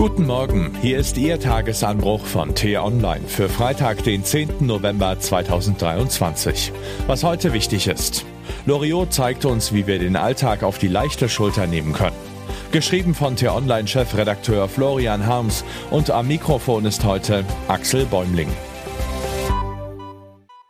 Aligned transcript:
Guten 0.00 0.24
Morgen, 0.24 0.74
hier 0.80 0.96
ist 0.96 1.18
Ihr 1.18 1.38
Tagesanbruch 1.38 2.24
von 2.24 2.54
T-Online 2.54 3.20
für 3.26 3.50
Freitag, 3.50 4.02
den 4.02 4.24
10. 4.24 4.64
November 4.64 5.20
2023. 5.20 6.72
Was 7.06 7.22
heute 7.22 7.52
wichtig 7.52 7.86
ist. 7.86 8.24
Loriot 8.64 9.12
zeigt 9.12 9.44
uns, 9.44 9.74
wie 9.74 9.86
wir 9.86 9.98
den 9.98 10.16
Alltag 10.16 10.62
auf 10.62 10.78
die 10.78 10.88
leichte 10.88 11.28
Schulter 11.28 11.66
nehmen 11.66 11.92
können. 11.92 12.16
Geschrieben 12.72 13.14
von 13.14 13.36
T-Online-Chefredakteur 13.36 14.70
Florian 14.70 15.26
Harms 15.26 15.66
und 15.90 16.10
am 16.10 16.28
Mikrofon 16.28 16.86
ist 16.86 17.04
heute 17.04 17.44
Axel 17.68 18.06
Bäumling. 18.06 18.48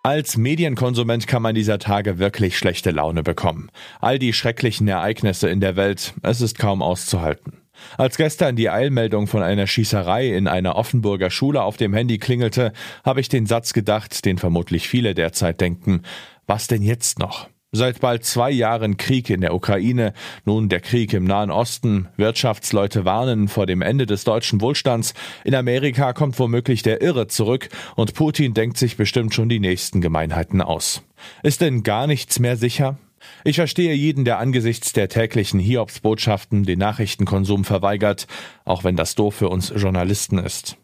Als 0.02 0.38
Medienkonsument 0.38 1.28
kann 1.28 1.42
man 1.42 1.54
dieser 1.54 1.78
Tage 1.78 2.18
wirklich 2.18 2.58
schlechte 2.58 2.90
Laune 2.90 3.22
bekommen. 3.22 3.70
All 4.00 4.18
die 4.18 4.32
schrecklichen 4.32 4.88
Ereignisse 4.88 5.48
in 5.48 5.60
der 5.60 5.76
Welt, 5.76 6.14
es 6.24 6.40
ist 6.40 6.58
kaum 6.58 6.82
auszuhalten. 6.82 7.59
Als 7.96 8.16
gestern 8.16 8.56
die 8.56 8.70
Eilmeldung 8.70 9.26
von 9.26 9.42
einer 9.42 9.66
Schießerei 9.66 10.28
in 10.28 10.48
einer 10.48 10.76
Offenburger 10.76 11.30
Schule 11.30 11.62
auf 11.62 11.76
dem 11.76 11.94
Handy 11.94 12.18
klingelte, 12.18 12.72
habe 13.04 13.20
ich 13.20 13.28
den 13.28 13.46
Satz 13.46 13.72
gedacht, 13.72 14.24
den 14.24 14.38
vermutlich 14.38 14.88
viele 14.88 15.14
derzeit 15.14 15.60
denken, 15.60 16.02
was 16.46 16.66
denn 16.66 16.82
jetzt 16.82 17.18
noch? 17.18 17.48
Seit 17.72 18.00
bald 18.00 18.24
zwei 18.24 18.50
Jahren 18.50 18.96
Krieg 18.96 19.30
in 19.30 19.42
der 19.42 19.54
Ukraine, 19.54 20.12
nun 20.44 20.68
der 20.68 20.80
Krieg 20.80 21.12
im 21.12 21.22
Nahen 21.22 21.52
Osten, 21.52 22.08
Wirtschaftsleute 22.16 23.04
warnen 23.04 23.46
vor 23.46 23.64
dem 23.66 23.80
Ende 23.80 24.06
des 24.06 24.24
deutschen 24.24 24.60
Wohlstands, 24.60 25.14
in 25.44 25.54
Amerika 25.54 26.12
kommt 26.12 26.36
womöglich 26.40 26.82
der 26.82 27.00
Irre 27.00 27.28
zurück 27.28 27.68
und 27.94 28.14
Putin 28.14 28.54
denkt 28.54 28.76
sich 28.76 28.96
bestimmt 28.96 29.34
schon 29.34 29.48
die 29.48 29.60
nächsten 29.60 30.00
Gemeinheiten 30.00 30.62
aus. 30.62 31.02
Ist 31.44 31.60
denn 31.60 31.84
gar 31.84 32.08
nichts 32.08 32.40
mehr 32.40 32.56
sicher? 32.56 32.98
Ich 33.44 33.56
verstehe 33.56 33.94
jeden, 33.94 34.24
der 34.24 34.38
angesichts 34.38 34.92
der 34.92 35.08
täglichen 35.08 35.60
Hiobsbotschaften 35.60 36.64
den 36.64 36.78
Nachrichtenkonsum 36.78 37.64
verweigert, 37.64 38.26
auch 38.64 38.84
wenn 38.84 38.96
das 38.96 39.14
doof 39.14 39.34
für 39.34 39.48
uns 39.48 39.72
Journalisten 39.74 40.38
ist. 40.38 40.76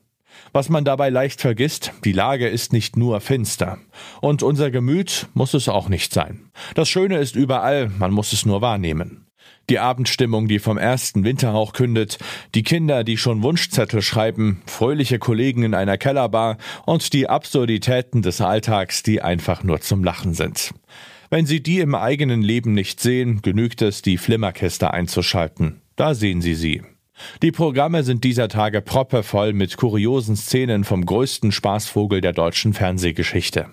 Was 0.53 0.69
man 0.69 0.85
dabei 0.85 1.11
leicht 1.11 1.41
vergisst, 1.41 1.93
die 2.05 2.13
Lage 2.13 2.49
ist 2.49 2.73
nicht 2.73 2.97
nur 2.97 3.21
finster. 3.21 3.79
Und 4.21 4.43
unser 4.43 4.71
Gemüt 4.71 5.29
muss 5.35 5.55
es 5.55 5.69
auch 5.69 5.89
nicht 5.89 6.13
sein. 6.13 6.51
Das 6.75 6.89
Schöne 6.89 7.19
ist 7.19 7.37
überall, 7.37 7.91
man 7.99 8.13
muss 8.13 8.33
es 8.33 8.47
nur 8.47 8.61
wahrnehmen. 8.61 9.27
Die 9.69 9.81
Abendstimmung, 9.81 10.47
die 10.47 10.61
vom 10.61 10.79
ersten 10.79 11.25
Winterhauch 11.25 11.73
kündet, 11.73 12.19
die 12.55 12.63
Kinder, 12.63 13.03
die 13.03 13.17
schon 13.17 13.43
Wunschzettel 13.43 14.01
schreiben, 14.01 14.63
fröhliche 14.67 15.19
Kollegen 15.19 15.65
in 15.65 15.75
einer 15.75 15.99
Kellerbar 15.99 16.57
und 16.85 17.13
die 17.13 17.29
Absurditäten 17.29 18.23
des 18.23 18.41
Alltags, 18.41 19.03
die 19.03 19.23
einfach 19.23 19.65
nur 19.65 19.81
zum 19.81 20.05
Lachen 20.05 20.35
sind. 20.35 20.73
Wenn 21.31 21.47
Sie 21.47 21.63
die 21.63 21.81
im 21.81 21.95
eigenen 21.95 22.43
Leben 22.43 22.73
nicht 22.73 23.01
sehen, 23.01 23.43
genügt 23.43 23.83
es, 23.83 24.03
die 24.03 24.17
Flimmerkiste 24.17 24.93
einzuschalten. 24.93 25.81
Da 25.97 26.15
sehen 26.15 26.41
Sie 26.41 26.55
sie. 26.55 26.83
Die 27.43 27.53
Programme 27.53 28.05
sind 28.05 28.25
dieser 28.25 28.49
Tage 28.49 28.83
proppevoll 28.83 29.53
mit 29.55 29.77
kuriosen 29.77 30.37
Szenen 30.37 30.85
vom 30.85 31.07
größten 31.07 31.51
Spaßvogel 31.51 32.21
der 32.21 32.35
deutschen 32.35 32.75
Fernsehgeschichte. 32.75 33.71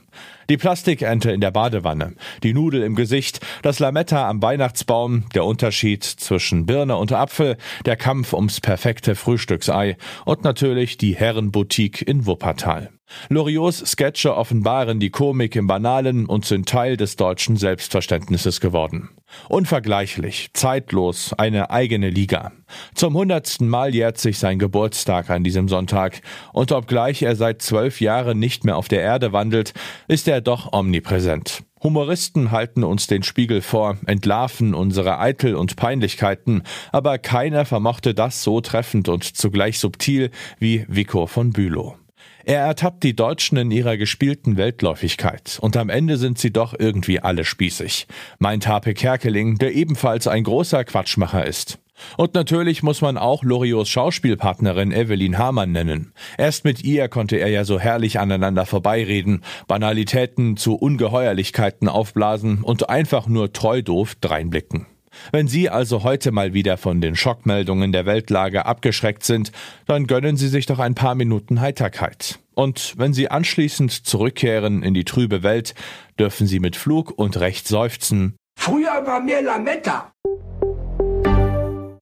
Die 0.49 0.57
Plastikente 0.57 1.31
in 1.31 1.41
der 1.41 1.51
Badewanne, 1.51 2.15
die 2.43 2.53
Nudel 2.53 2.83
im 2.83 2.95
Gesicht, 2.95 3.39
das 3.61 3.79
Lametta 3.79 4.27
am 4.27 4.41
Weihnachtsbaum, 4.41 5.25
der 5.33 5.45
Unterschied 5.45 6.03
zwischen 6.03 6.65
Birne 6.65 6.97
und 6.97 7.13
Apfel, 7.13 7.57
der 7.85 7.95
Kampf 7.95 8.33
ums 8.33 8.59
perfekte 8.59 9.15
Frühstücksei 9.15 9.97
und 10.25 10.43
natürlich 10.43 10.97
die 10.97 11.15
Herrenboutique 11.15 12.01
in 12.01 12.25
Wuppertal. 12.25 12.89
Loriots 13.29 13.79
Sketche 13.91 14.35
offenbaren 14.35 14.99
die 14.99 15.09
Komik 15.09 15.55
im 15.55 15.67
Banalen 15.67 16.25
und 16.25 16.45
sind 16.45 16.67
Teil 16.67 16.97
des 16.97 17.15
deutschen 17.15 17.57
Selbstverständnisses 17.57 18.59
geworden. 18.59 19.09
Unvergleichlich, 19.49 20.51
zeitlos, 20.53 21.33
eine 21.33 21.71
eigene 21.71 22.09
Liga. 22.09 22.51
Zum 22.93 23.15
hundertsten 23.15 23.67
Mal 23.67 23.93
jährt 23.93 24.17
sich 24.17 24.37
sein 24.37 24.59
Geburtstag 24.59 25.29
an 25.29 25.43
diesem 25.43 25.67
Sonntag, 25.67 26.21
und 26.53 26.71
obgleich 26.71 27.23
er 27.23 27.35
seit 27.35 27.61
zwölf 27.61 27.99
Jahren 27.99 28.39
nicht 28.39 28.63
mehr 28.63 28.77
auf 28.77 28.87
der 28.87 29.01
Erde 29.01 29.33
wandelt, 29.33 29.73
ist 30.07 30.27
er 30.27 30.41
doch 30.43 30.73
omnipräsent. 30.73 31.63
Humoristen 31.81 32.51
halten 32.51 32.83
uns 32.83 33.07
den 33.07 33.23
Spiegel 33.23 33.61
vor, 33.61 33.97
entlarven 34.05 34.73
unsere 34.73 35.19
Eitel 35.19 35.55
und 35.55 35.75
Peinlichkeiten, 35.75 36.63
aber 36.91 37.17
keiner 37.17 37.65
vermochte 37.65 38.13
das 38.13 38.43
so 38.43 38.61
treffend 38.61 39.09
und 39.09 39.23
zugleich 39.23 39.79
subtil 39.79 40.31
wie 40.59 40.85
Vico 40.87 41.27
von 41.27 41.51
Bülow. 41.51 41.97
Er 42.45 42.59
ertappt 42.59 43.03
die 43.03 43.15
Deutschen 43.15 43.57
in 43.57 43.71
ihrer 43.71 43.95
gespielten 43.95 44.57
Weltläufigkeit 44.57 45.59
und 45.61 45.77
am 45.77 45.89
Ende 45.89 46.17
sind 46.17 46.37
sie 46.37 46.51
doch 46.51 46.73
irgendwie 46.77 47.21
alle 47.21 47.45
spießig. 47.45 48.07
Meint 48.37 48.67
Harpe 48.67 48.93
Kerkeling, 48.93 49.57
der 49.57 49.73
ebenfalls 49.73 50.27
ein 50.27 50.43
großer 50.43 50.83
Quatschmacher 50.83 51.45
ist. 51.45 51.79
Und 52.17 52.33
natürlich 52.33 52.83
muss 52.83 53.01
man 53.01 53.17
auch 53.17 53.43
Loriots 53.43 53.89
Schauspielpartnerin 53.89 54.91
Evelyn 54.91 55.37
Hamann 55.37 55.71
nennen. 55.71 56.13
Erst 56.37 56.65
mit 56.65 56.83
ihr 56.83 57.07
konnte 57.07 57.37
er 57.37 57.49
ja 57.49 57.65
so 57.65 57.79
herrlich 57.79 58.19
aneinander 58.19 58.65
vorbeireden, 58.65 59.43
Banalitäten 59.67 60.57
zu 60.57 60.75
Ungeheuerlichkeiten 60.75 61.89
aufblasen 61.89 62.63
und 62.63 62.89
einfach 62.89 63.27
nur 63.27 63.53
treu 63.53 63.81
doof 63.81 64.15
dreinblicken. 64.21 64.87
Wenn 65.31 65.47
Sie 65.47 65.69
also 65.69 66.03
heute 66.03 66.31
mal 66.31 66.53
wieder 66.53 66.77
von 66.77 67.01
den 67.01 67.15
Schockmeldungen 67.15 67.91
der 67.91 68.05
Weltlage 68.05 68.65
abgeschreckt 68.65 69.23
sind, 69.23 69.51
dann 69.85 70.07
gönnen 70.07 70.37
Sie 70.37 70.47
sich 70.47 70.65
doch 70.65 70.79
ein 70.79 70.95
paar 70.95 71.15
Minuten 71.15 71.61
Heiterkeit. 71.61 72.39
Und 72.55 72.95
wenn 72.97 73.13
Sie 73.13 73.29
anschließend 73.29 73.91
zurückkehren 73.91 74.83
in 74.83 74.93
die 74.93 75.05
trübe 75.05 75.43
Welt, 75.43 75.75
dürfen 76.19 76.47
Sie 76.47 76.59
mit 76.59 76.75
Flug 76.75 77.11
und 77.15 77.39
Recht 77.39 77.67
seufzen. 77.67 78.35
Früher 78.59 79.05
war 79.05 79.19
mehr 79.21 79.41
Lametta. 79.41 80.11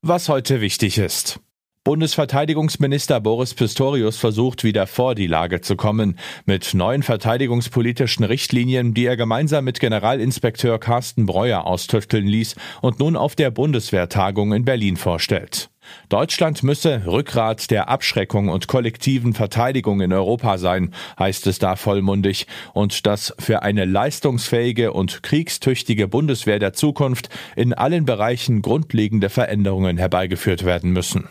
Was 0.04 0.30
heute 0.30 0.62
wichtig 0.62 0.98
ist. 0.98 1.40
Bundesverteidigungsminister 1.84 3.20
Boris 3.20 3.54
Pistorius 3.54 4.18
versucht 4.18 4.64
wieder 4.64 4.88
vor 4.88 5.14
die 5.14 5.28
Lage 5.28 5.62
zu 5.62 5.76
kommen 5.76 6.18
mit 6.46 6.74
neuen 6.74 7.04
verteidigungspolitischen 7.04 8.26
Richtlinien, 8.26 8.96
die 8.96 9.06
er 9.06 9.16
gemeinsam 9.16 9.64
mit 9.64 9.80
Generalinspekteur 9.80 10.80
Carsten 10.80 11.28
Breuer 11.28 11.68
austüfteln 11.68 12.26
ließ 12.26 12.56
und 12.82 13.00
nun 13.00 13.16
auf 13.16 13.36
der 13.36 13.52
Bundeswehrtagung 13.52 14.54
in 14.54 14.66
Berlin 14.66 14.98
vorstellt. 14.98 15.70
Deutschland 16.10 16.64
müsse 16.64 17.04
Rückgrat 17.06 17.72
der 17.72 17.90
Abschreckung 17.90 18.50
und 18.50 18.68
kollektiven 18.68 19.34
Verteidigung 19.34 20.02
in 20.02 20.14
Europa 20.14 20.58
sein, 20.58 20.94
heißt 21.18 21.48
es 21.48 21.60
da 21.60 21.76
vollmundig, 21.76 22.48
und 22.74 23.06
dass 23.06 23.34
für 23.40 23.62
eine 23.62 23.86
leistungsfähige 23.86 24.94
und 24.94 25.24
kriegstüchtige 25.24 26.08
Bundeswehr 26.08 26.60
der 26.60 26.74
Zukunft 26.74 27.30
in 27.56 27.74
allen 27.74 28.06
Bereichen 28.06 28.62
grundlegende 28.62 29.30
Veränderungen 29.30 29.98
herbeigeführt 29.98 30.66
werden 30.66 30.92
müssen. 30.92 31.30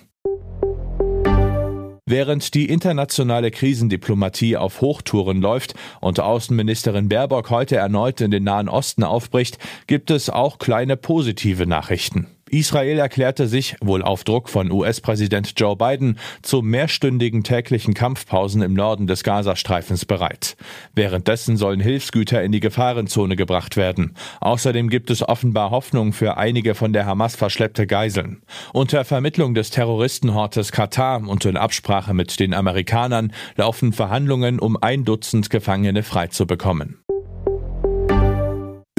Während 2.11 2.55
die 2.55 2.69
internationale 2.69 3.53
Krisendiplomatie 3.53 4.57
auf 4.57 4.81
Hochtouren 4.81 5.41
läuft 5.41 5.75
und 6.01 6.19
Außenministerin 6.19 7.09
Baerbock 7.09 7.51
heute 7.51 7.77
erneut 7.77 8.21
in 8.21 8.33
den 8.33 8.43
Nahen 8.43 8.69
Osten 8.69 9.05
aufbricht, 9.05 9.59
gibt 9.87 10.11
es 10.11 10.29
auch 10.29 10.59
kleine 10.59 10.97
positive 10.97 11.69
Nachrichten. 11.69 12.27
Israel 12.51 12.99
erklärte 12.99 13.47
sich, 13.47 13.77
wohl 13.81 14.03
auf 14.03 14.25
Druck 14.25 14.49
von 14.49 14.73
US-Präsident 14.73 15.53
Joe 15.57 15.77
Biden, 15.77 16.19
zu 16.43 16.63
mehrstündigen 16.63 17.45
täglichen 17.45 17.95
Kampfpausen 17.95 18.63
im 18.63 18.75
Norden 18.75 19.07
des 19.07 19.23
Gazastreifens 19.23 20.05
bereit. 20.05 20.57
Währenddessen 20.95 21.57
sollen 21.57 21.81
Hilfsgüter 21.81 22.43
in 22.43 22.53
die 22.53 22.61
Gefahrenzone 22.61 23.37
gebracht 23.37 23.77
werden. 23.77 24.15
Außerdem 24.41 24.89
gibt 24.89 25.11
es 25.11 25.27
offenbar 25.27 25.71
Hoffnung 25.71 26.13
für 26.13 26.37
einige 26.37 26.75
von 26.75 26.93
der 26.93 27.07
Hamas 27.07 27.37
verschleppte 27.37 27.87
Geiseln. 27.87 28.43
Unter 28.73 29.05
Vermittlung 29.05 29.55
des 29.55 29.71
Terroristenhortes 29.71 30.73
Katar 30.73 31.11
und 31.27 31.45
in 31.45 31.57
Absprache 31.57 32.15
mit 32.15 32.41
den 32.41 32.55
Amerikanern 32.55 33.33
laufen 33.57 33.93
Verhandlungen, 33.93 34.59
um 34.59 34.77
ein 34.81 35.05
Dutzend 35.05 35.51
Gefangene 35.51 36.03
freizubekommen. 36.03 36.99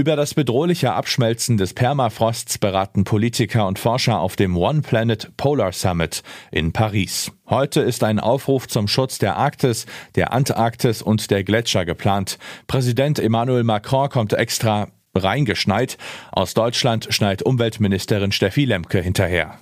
Über 0.01 0.15
das 0.15 0.33
bedrohliche 0.33 0.93
Abschmelzen 0.93 1.57
des 1.57 1.75
Permafrosts 1.75 2.57
beraten 2.57 3.03
Politiker 3.03 3.67
und 3.67 3.77
Forscher 3.77 4.19
auf 4.19 4.35
dem 4.35 4.57
One 4.57 4.81
Planet 4.81 5.37
Polar 5.37 5.73
Summit 5.73 6.23
in 6.49 6.73
Paris. 6.73 7.31
Heute 7.47 7.81
ist 7.81 8.03
ein 8.03 8.19
Aufruf 8.19 8.67
zum 8.67 8.87
Schutz 8.87 9.19
der 9.19 9.37
Arktis, 9.37 9.85
der 10.15 10.33
Antarktis 10.33 11.03
und 11.03 11.29
der 11.29 11.43
Gletscher 11.43 11.85
geplant. 11.85 12.39
Präsident 12.65 13.19
Emmanuel 13.19 13.63
Macron 13.63 14.09
kommt 14.09 14.33
extra 14.33 14.87
reingeschneit. 15.13 15.99
Aus 16.31 16.55
Deutschland 16.55 17.09
schneit 17.11 17.43
Umweltministerin 17.43 18.31
Steffi 18.31 18.65
Lemke 18.65 19.03
hinterher. 19.03 19.59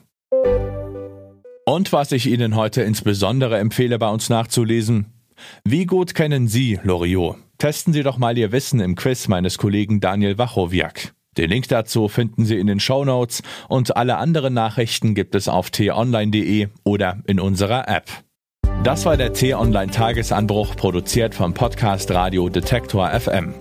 Und 1.65 1.91
was 1.91 2.13
ich 2.13 2.27
Ihnen 2.27 2.55
heute 2.55 2.83
insbesondere 2.83 3.57
empfehle, 3.57 3.99
bei 3.99 4.07
uns 4.07 4.29
nachzulesen. 4.29 5.07
Wie 5.65 5.85
gut 5.85 6.15
kennen 6.15 6.47
Sie 6.47 6.79
Loriot? 6.81 7.35
Testen 7.59 7.91
Sie 7.91 8.03
doch 8.03 8.17
mal 8.17 8.37
Ihr 8.37 8.53
Wissen 8.53 8.79
im 8.79 8.95
Quiz 8.95 9.27
meines 9.27 9.57
Kollegen 9.57 9.99
Daniel 9.99 10.37
Wachowiak. 10.37 11.13
Den 11.37 11.49
Link 11.49 11.67
dazu 11.67 12.07
finden 12.07 12.45
Sie 12.45 12.57
in 12.57 12.67
den 12.67 12.79
Show 12.79 13.03
Notes 13.03 13.43
und 13.67 13.97
alle 13.97 14.15
anderen 14.15 14.53
Nachrichten 14.53 15.13
gibt 15.13 15.35
es 15.35 15.49
auf 15.49 15.69
t-online.de 15.69 16.69
oder 16.85 17.21
in 17.27 17.41
unserer 17.41 17.89
App. 17.89 18.05
Das 18.85 19.05
war 19.05 19.17
der 19.17 19.33
T-Online-Tagesanbruch, 19.33 20.77
produziert 20.77 21.35
vom 21.35 21.53
Podcast 21.53 22.11
Radio 22.11 22.47
Detektor 22.47 23.09
FM. 23.09 23.53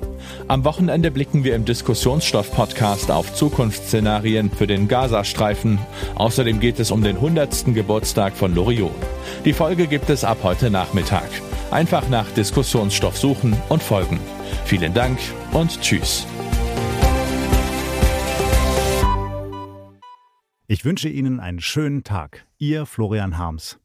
Am 0.46 0.64
Wochenende 0.64 1.10
blicken 1.10 1.42
wir 1.42 1.56
im 1.56 1.64
Diskussionsstoff-Podcast 1.64 3.10
auf 3.10 3.34
Zukunftsszenarien 3.34 4.52
für 4.52 4.68
den 4.68 4.86
Gazastreifen. 4.86 5.80
Außerdem 6.14 6.60
geht 6.60 6.78
es 6.78 6.92
um 6.92 7.02
den 7.02 7.16
100. 7.16 7.74
Geburtstag 7.74 8.36
von 8.36 8.54
Loriot. 8.54 8.92
Die 9.44 9.52
Folge 9.52 9.88
gibt 9.88 10.08
es 10.08 10.22
ab 10.22 10.38
heute 10.44 10.70
Nachmittag. 10.70 11.28
Einfach 11.70 12.08
nach 12.08 12.30
Diskussionsstoff 12.32 13.18
suchen 13.18 13.56
und 13.68 13.82
folgen. 13.82 14.18
Vielen 14.64 14.94
Dank 14.94 15.18
und 15.52 15.80
tschüss. 15.80 16.26
Ich 20.66 20.84
wünsche 20.84 21.08
Ihnen 21.08 21.40
einen 21.40 21.60
schönen 21.60 22.04
Tag. 22.04 22.46
Ihr 22.58 22.86
Florian 22.86 23.38
Harms. 23.38 23.78